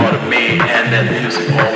[0.00, 1.69] Thought of me and that music all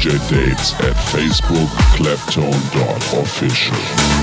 [0.00, 4.19] DJ dates at Facebook claptone.official.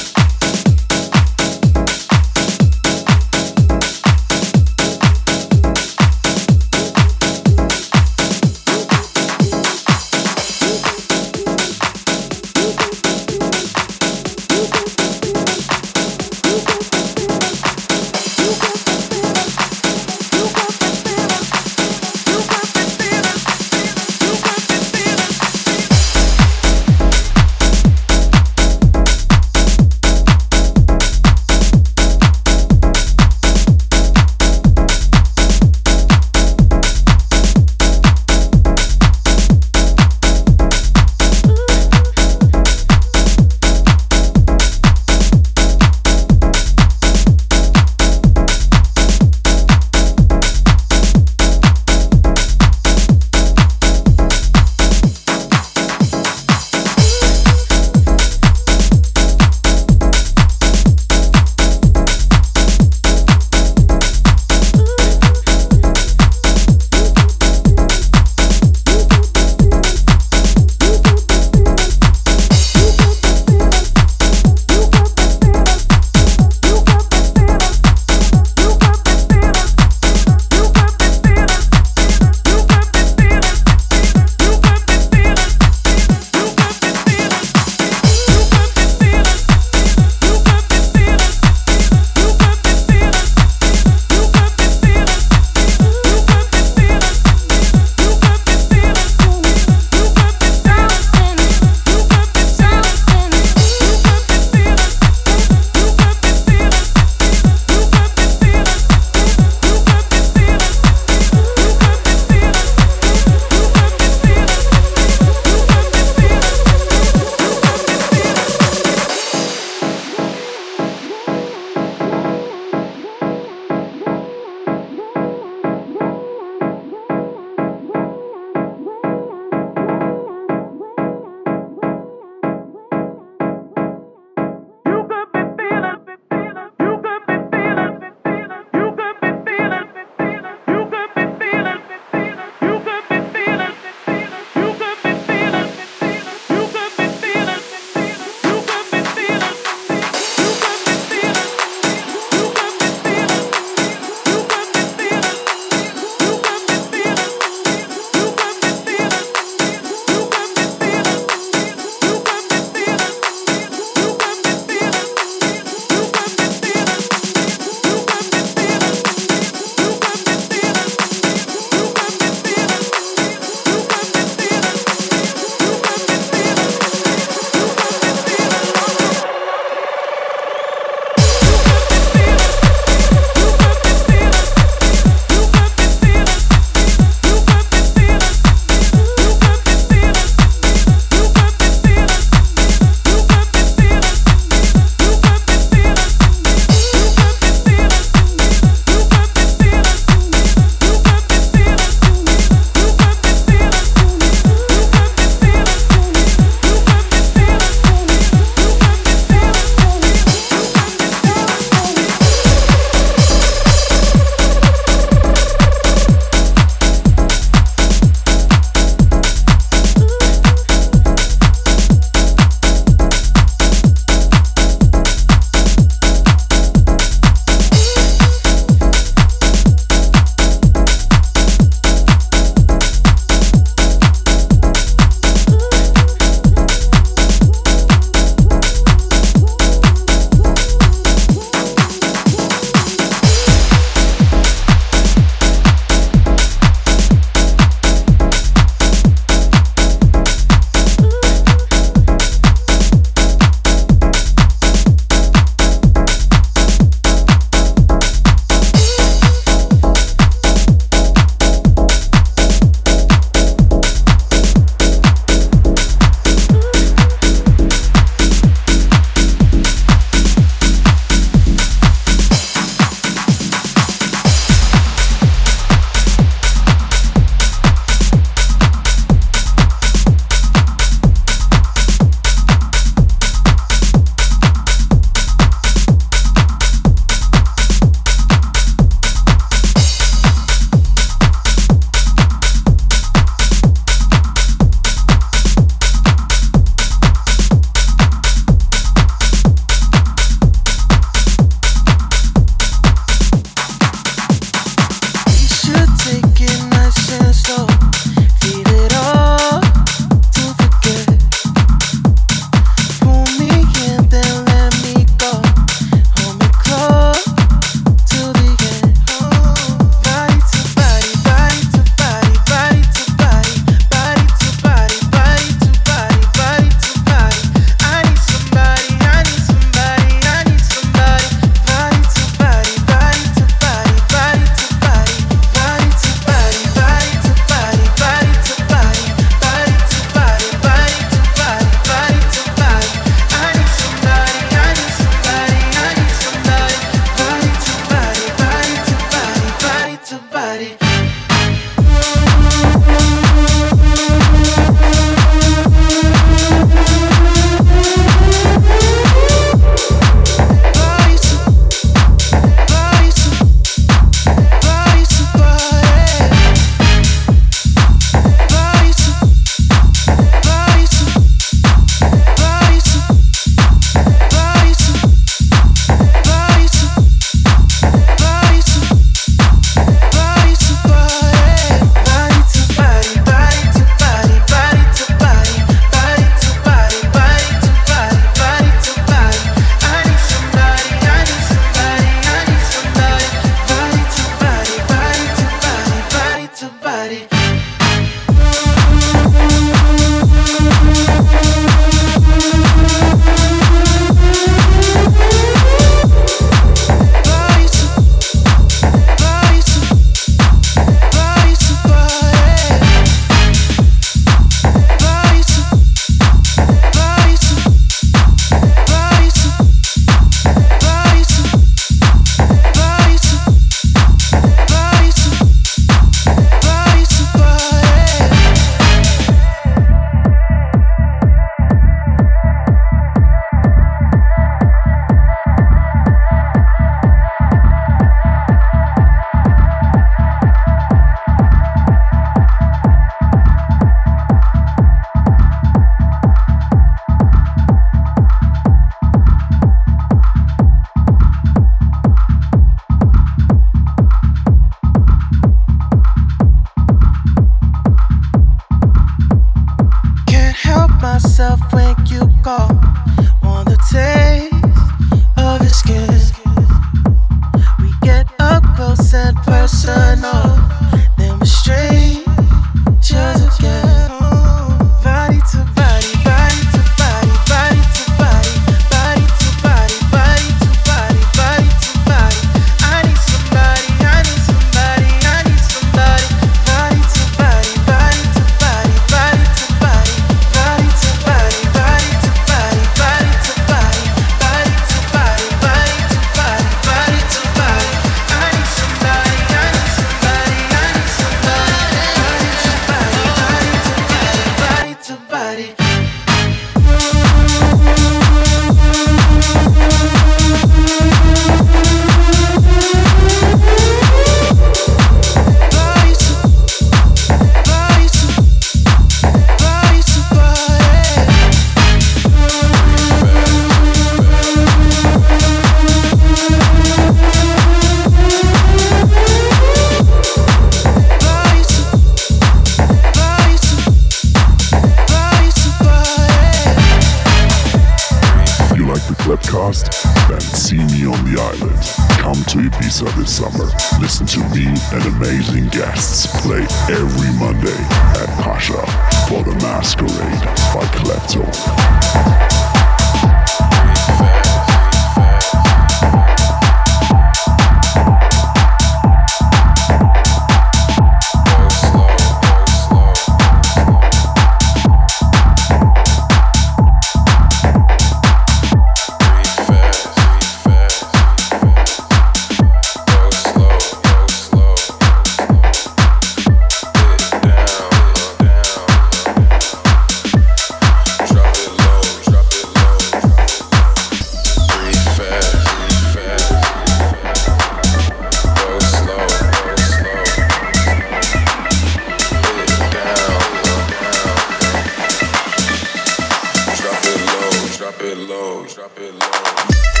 [598.11, 600.00] it low, drop it low.